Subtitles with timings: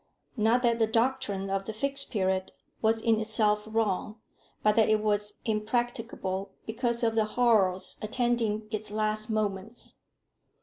[0.35, 2.51] Not that the doctrine of the Fixed Period
[2.81, 4.19] was in itself wrong,
[4.63, 9.97] but that it was impracticable because of the horrors attending its last moments.